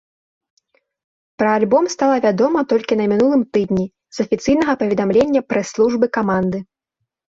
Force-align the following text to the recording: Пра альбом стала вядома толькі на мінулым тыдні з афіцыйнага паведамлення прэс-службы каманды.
Пра 1.41 1.49
альбом 1.57 1.85
стала 1.95 2.15
вядома 2.25 2.59
толькі 2.73 2.97
на 3.01 3.05
мінулым 3.11 3.43
тыдні 3.57 3.85
з 4.19 4.25
афіцыйнага 4.25 4.73
паведамлення 4.81 5.41
прэс-службы 5.55 6.05
каманды. 6.19 6.57